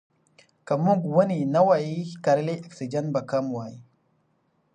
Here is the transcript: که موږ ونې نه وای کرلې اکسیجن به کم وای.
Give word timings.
که 0.65 0.73
موږ 0.83 1.01
ونې 1.15 1.39
نه 1.55 1.61
وای 1.67 1.89
کرلې 2.23 2.55
اکسیجن 2.61 3.05
به 3.13 3.21
کم 3.31 3.45
وای. 3.55 3.73